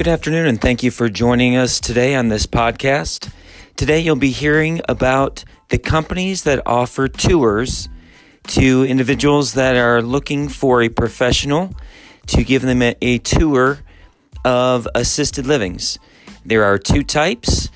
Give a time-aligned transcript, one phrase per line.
[0.00, 3.30] Good afternoon, and thank you for joining us today on this podcast.
[3.76, 7.90] Today, you'll be hearing about the companies that offer tours
[8.46, 11.74] to individuals that are looking for a professional
[12.28, 13.80] to give them a, a tour
[14.42, 15.98] of assisted livings.
[16.46, 17.68] There are two types,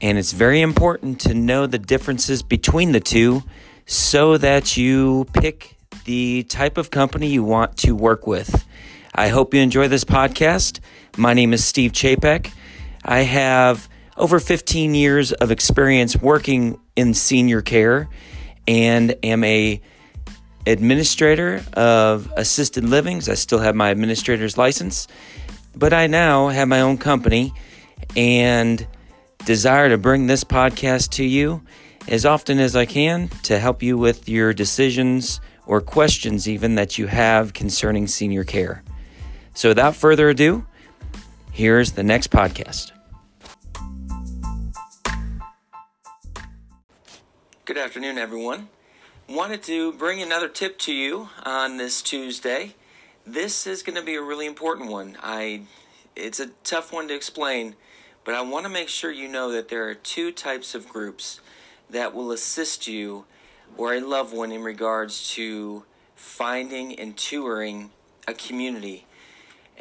[0.00, 3.42] and it's very important to know the differences between the two
[3.86, 8.64] so that you pick the type of company you want to work with.
[9.12, 10.78] I hope you enjoy this podcast.
[11.18, 12.50] My name is Steve Chapek.
[13.04, 18.08] I have over 15 years of experience working in senior care
[18.66, 19.82] and am a
[20.66, 23.28] administrator of assisted livings.
[23.28, 25.06] I still have my administrator's license,
[25.76, 27.52] but I now have my own company
[28.16, 28.86] and
[29.44, 31.62] desire to bring this podcast to you
[32.08, 36.96] as often as I can to help you with your decisions or questions even that
[36.96, 38.82] you have concerning senior care.
[39.52, 40.64] So without further ado,
[41.52, 42.92] here's the next podcast.
[47.64, 48.68] Good afternoon, everyone.
[49.28, 52.74] Wanted to bring another tip to you on this Tuesday.
[53.24, 55.16] This is going to be a really important one.
[55.22, 55.62] I
[56.16, 57.76] it's a tough one to explain,
[58.24, 61.40] but I want to make sure you know that there are two types of groups
[61.88, 63.24] that will assist you
[63.76, 67.90] or a loved one in regards to finding and touring
[68.26, 69.06] a community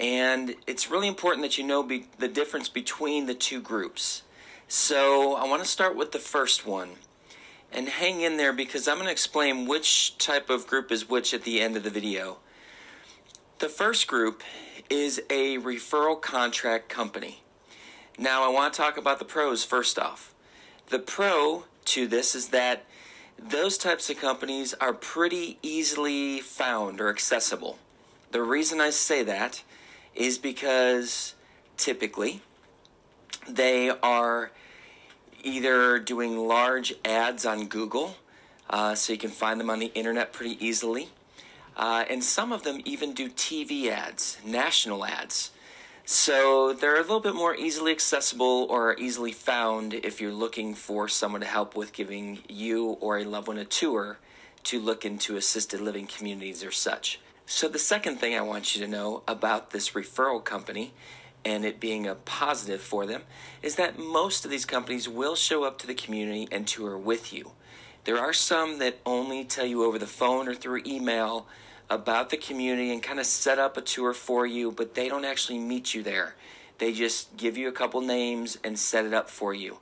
[0.01, 4.23] and it's really important that you know be- the difference between the two groups.
[4.67, 6.93] So I want to start with the first one.
[7.71, 11.33] And hang in there because I'm going to explain which type of group is which
[11.33, 12.39] at the end of the video.
[13.59, 14.43] The first group
[14.89, 17.43] is a referral contract company.
[18.17, 20.33] Now, I want to talk about the pros first off.
[20.89, 22.85] The pro to this is that
[23.37, 27.77] those types of companies are pretty easily found or accessible.
[28.31, 29.63] The reason I say that
[30.15, 31.35] is because
[31.77, 32.41] typically
[33.47, 34.51] they are
[35.43, 38.15] either doing large ads on Google,
[38.69, 41.09] uh, so you can find them on the internet pretty easily.
[41.75, 45.51] Uh, and some of them even do TV ads, national ads.
[46.05, 51.07] So they're a little bit more easily accessible or easily found if you're looking for
[51.07, 54.17] someone to help with giving you or a loved one a tour
[54.63, 57.19] to look into assisted living communities or such.
[57.53, 60.93] So, the second thing I want you to know about this referral company
[61.43, 63.23] and it being a positive for them
[63.61, 67.33] is that most of these companies will show up to the community and tour with
[67.33, 67.51] you.
[68.05, 71.45] There are some that only tell you over the phone or through email
[71.89, 75.25] about the community and kind of set up a tour for you, but they don't
[75.25, 76.35] actually meet you there.
[76.77, 79.79] They just give you a couple names and set it up for you.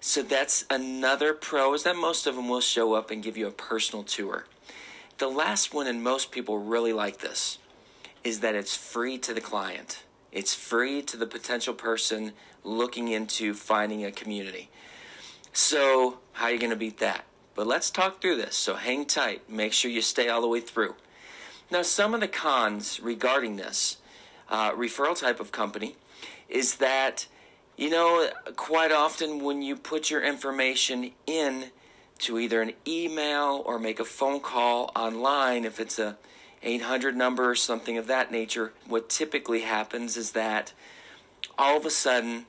[0.00, 3.46] So that's another pro is that most of them will show up and give you
[3.46, 4.46] a personal tour.
[5.18, 7.58] The last one, and most people really like this,
[8.22, 10.04] is that it's free to the client.
[10.30, 14.70] It's free to the potential person looking into finding a community.
[15.52, 17.24] So, how are you going to beat that?
[17.56, 18.54] But let's talk through this.
[18.54, 19.50] So, hang tight.
[19.50, 20.94] Make sure you stay all the way through.
[21.68, 23.96] Now, some of the cons regarding this
[24.48, 25.96] uh, referral type of company
[26.48, 27.26] is that,
[27.76, 31.72] you know, quite often when you put your information in
[32.18, 36.16] to either an email or make a phone call online if it's a
[36.62, 38.72] 800 number or something of that nature.
[38.86, 40.72] What typically happens is that
[41.56, 42.46] all of a sudden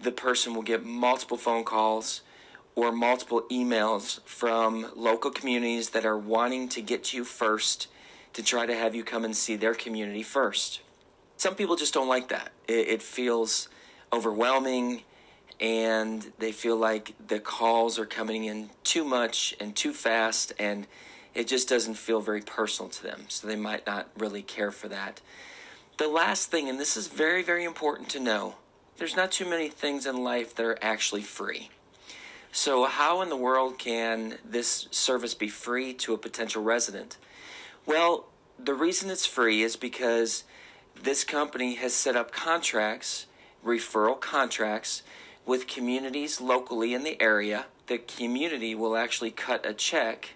[0.00, 2.22] the person will get multiple phone calls
[2.74, 7.88] or multiple emails from local communities that are wanting to get to you first
[8.32, 10.80] to try to have you come and see their community first.
[11.36, 12.52] Some people just don't like that.
[12.68, 13.68] It, it feels
[14.12, 15.02] overwhelming
[15.60, 20.86] and they feel like the calls are coming in too much and too fast and
[21.34, 24.88] it just doesn't feel very personal to them so they might not really care for
[24.88, 25.20] that.
[25.98, 28.54] The last thing and this is very very important to know
[28.96, 31.70] there's not too many things in life that are actually free.
[32.52, 37.18] So how in the world can this service be free to a potential resident?
[37.84, 38.26] Well
[38.58, 40.44] the reason it's free is because
[41.02, 43.26] this company has set up contracts
[43.62, 45.02] referral contracts
[45.46, 50.34] with communities locally in the area, the community will actually cut a check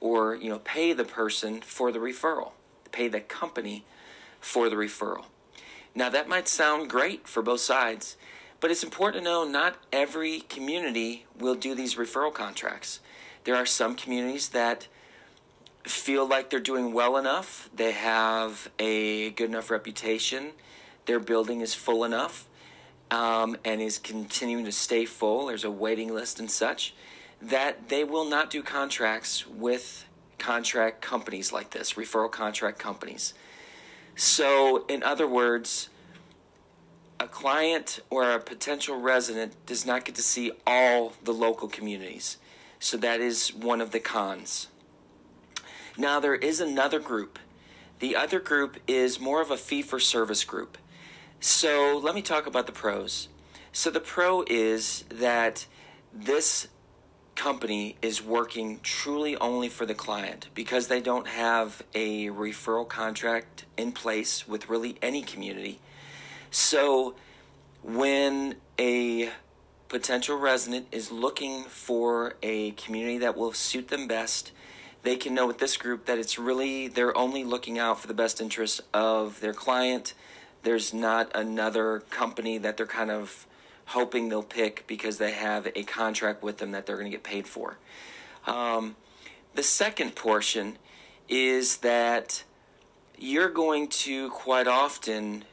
[0.00, 2.52] or you know pay the person for the referral,
[2.92, 3.84] pay the company
[4.40, 5.24] for the referral.
[5.94, 8.16] Now that might sound great for both sides,
[8.60, 13.00] but it's important to know not every community will do these referral contracts.
[13.44, 14.88] There are some communities that
[15.84, 20.52] feel like they're doing well enough, they have a good enough reputation,
[21.04, 22.46] their building is full enough
[23.10, 26.94] um, and is continuing to stay full, there's a waiting list and such,
[27.40, 30.06] that they will not do contracts with
[30.38, 33.34] contract companies like this, referral contract companies.
[34.16, 35.88] So, in other words,
[37.20, 42.38] a client or a potential resident does not get to see all the local communities.
[42.78, 44.68] So that is one of the cons.
[45.96, 47.38] Now, there is another group.
[48.00, 50.76] The other group is more of a fee for service group.
[51.40, 53.28] So let me talk about the pros.
[53.72, 55.66] So the pro is that
[56.12, 56.68] this
[57.34, 63.64] company is working truly only for the client because they don't have a referral contract
[63.76, 65.80] in place with really any community.
[66.50, 67.14] So
[67.82, 69.30] when a
[69.88, 74.52] potential resident is looking for a community that will suit them best,
[75.02, 78.14] they can know with this group that it's really they're only looking out for the
[78.14, 80.14] best interest of their client.
[80.64, 83.46] There's not another company that they're kind of
[83.86, 87.22] hoping they'll pick because they have a contract with them that they're going to get
[87.22, 87.76] paid for.
[88.46, 88.96] Um,
[89.54, 90.78] the second portion
[91.28, 92.44] is that
[93.18, 95.44] you're going to quite often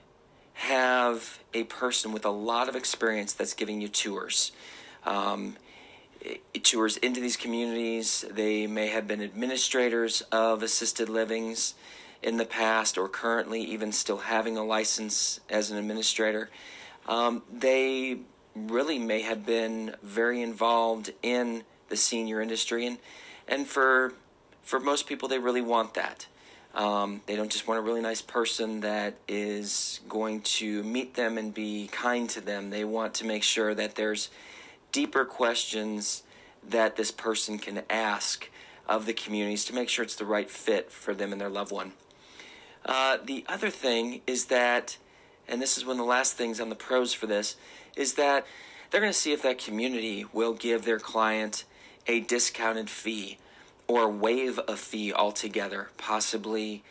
[0.53, 4.51] have a person with a lot of experience that's giving you tours.
[5.05, 5.57] Um,
[6.63, 8.23] tours into these communities.
[8.29, 11.73] They may have been administrators of assisted livings
[12.23, 16.49] in the past or currently even still having a license as an administrator.
[17.07, 18.19] Um, they
[18.55, 22.97] really may have been very involved in the senior industry and
[23.47, 24.13] and for
[24.61, 26.27] for most people they really want that
[26.73, 31.37] um, they don't just want a really nice person that is going to meet them
[31.37, 34.29] and be kind to them they want to make sure that there's
[34.91, 36.23] deeper questions
[36.67, 38.49] that this person can ask
[38.87, 41.71] of the communities to make sure it's the right fit for them and their loved
[41.71, 41.93] one.
[42.85, 44.97] Uh, the other thing is that,
[45.47, 47.55] and this is one of the last things on the pros for this,
[47.95, 48.45] is that
[48.89, 51.63] they're going to see if that community will give their client
[52.07, 53.37] a discounted fee
[53.87, 56.83] or waive a fee altogether, possibly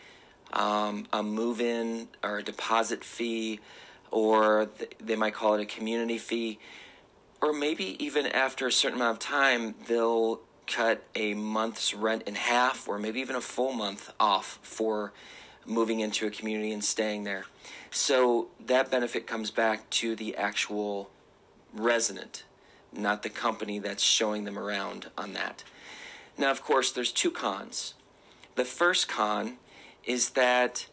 [0.52, 3.60] um, a move in or a deposit fee,
[4.10, 6.58] or th- they might call it a community fee.
[7.40, 12.34] Or maybe even after a certain amount of time, they'll cut a month's rent in
[12.34, 15.12] half or maybe even a full month off for
[15.66, 17.44] moving into a community and staying there.
[17.90, 21.10] So that benefit comes back to the actual
[21.72, 22.44] resident,
[22.92, 25.64] not the company that's showing them around on that.
[26.38, 27.94] Now, of course, there's two cons.
[28.54, 29.58] The first con
[30.04, 30.86] is that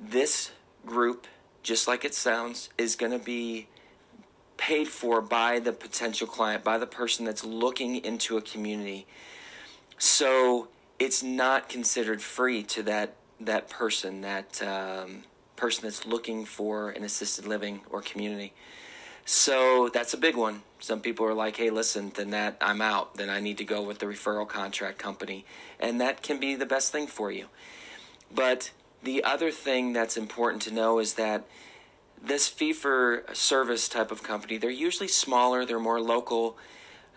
[0.00, 0.52] this
[0.84, 1.26] group,
[1.62, 3.68] just like it sounds, is going to be
[4.56, 9.06] paid for by the potential client, by the person that's looking into a community.
[9.98, 10.68] So
[10.98, 15.24] it's not considered free to that that person, that um,
[15.56, 18.52] person that's looking for an assisted living or community.
[19.24, 20.62] So that's a big one.
[20.78, 23.16] Some people are like, "Hey, listen, then that I'm out.
[23.16, 25.44] Then I need to go with the referral contract company,"
[25.80, 27.46] and that can be the best thing for you.
[28.32, 28.70] But
[29.02, 31.44] the other thing that's important to know is that
[32.22, 36.56] this fee for service type of company, they're usually smaller, they're more local,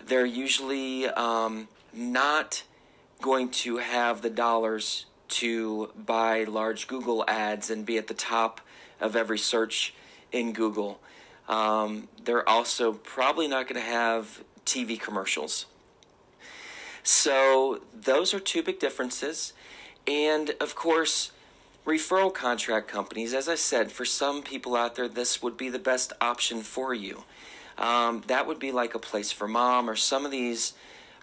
[0.03, 2.63] they're usually um, not
[3.21, 8.61] going to have the dollars to buy large Google ads and be at the top
[8.99, 9.93] of every search
[10.31, 10.99] in Google.
[11.47, 15.65] Um, they're also probably not going to have TV commercials.
[17.01, 19.53] So, those are two big differences.
[20.05, 21.31] And of course,
[21.85, 25.79] Referral contract companies, as I said, for some people out there, this would be the
[25.79, 27.23] best option for you.
[27.79, 30.73] Um, that would be like a place for mom or some of these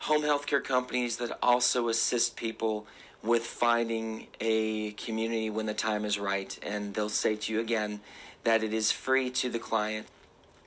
[0.00, 2.86] home healthcare companies that also assist people
[3.26, 6.58] with finding a community when the time is right.
[6.62, 8.00] And they'll say to you again
[8.44, 10.06] that it is free to the client.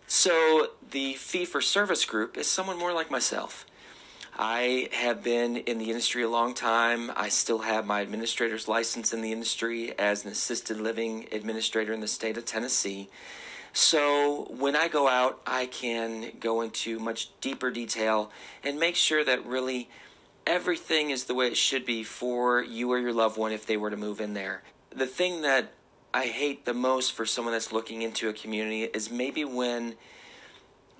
[0.07, 3.65] So the fee for service group is someone more like myself.
[4.37, 7.11] I have been in the industry a long time.
[7.15, 11.99] I still have my administrator's license in the industry as an assisted living administrator in
[11.99, 13.09] the state of Tennessee.
[13.73, 18.31] So when I go out, I can go into much deeper detail
[18.63, 19.89] and make sure that really
[20.49, 23.77] everything is the way it should be for you or your loved one if they
[23.77, 24.63] were to move in there.
[24.89, 25.71] The thing that
[26.11, 29.93] I hate the most for someone that's looking into a community is maybe when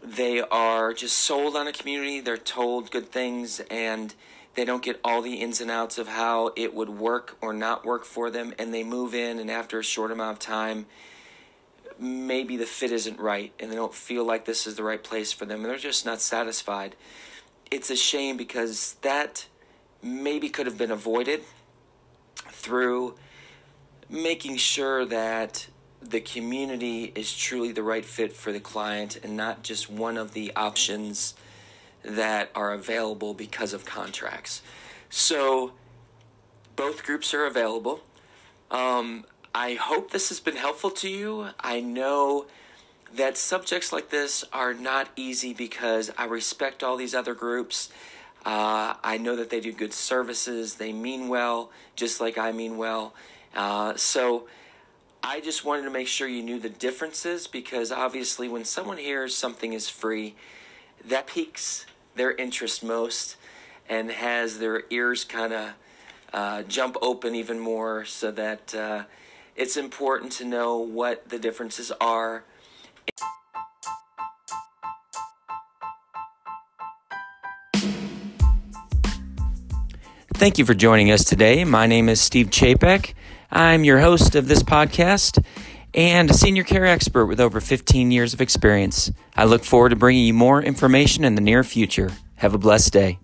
[0.03, 2.19] they are just sold on a community.
[2.19, 4.13] They're told good things and
[4.53, 7.83] they don't get all the ins and outs of how it would work or not
[7.83, 8.53] work for them.
[8.59, 10.85] And they move in, and after a short amount of time,
[11.97, 15.33] maybe the fit isn't right and they don't feel like this is the right place
[15.33, 16.95] for them and they're just not satisfied.
[17.71, 19.47] It's a shame because that
[20.01, 21.43] maybe could have been avoided
[22.35, 23.15] through
[24.09, 25.67] making sure that
[26.01, 30.33] the community is truly the right fit for the client and not just one of
[30.33, 31.35] the options
[32.03, 34.61] that are available because of contracts.
[35.09, 35.73] So,
[36.75, 38.01] both groups are available.
[38.71, 41.49] Um, I hope this has been helpful to you.
[41.59, 42.45] I know
[43.15, 47.89] that subjects like this are not easy because I respect all these other groups.
[48.45, 52.77] Uh, I know that they do good services, they mean well, just like I mean
[52.77, 53.13] well.
[53.55, 54.47] Uh, so
[55.21, 59.35] I just wanted to make sure you knew the differences because obviously, when someone hears
[59.35, 60.35] something is free,
[61.05, 61.85] that piques
[62.15, 63.35] their interest most
[63.89, 65.69] and has their ears kind of
[66.33, 69.03] uh, jump open even more so that uh,
[69.55, 72.43] it's important to know what the differences are.
[80.39, 81.65] Thank you for joining us today.
[81.65, 83.13] My name is Steve Chapek.
[83.51, 85.43] I'm your host of this podcast
[85.93, 89.12] and a senior care expert with over 15 years of experience.
[89.36, 92.13] I look forward to bringing you more information in the near future.
[92.38, 93.19] Have a blessed day.